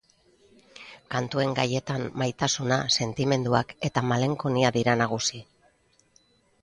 [1.15, 5.43] Kantuen gaietan maitasuna, sentimenduak eta malenkonia dira nagusi.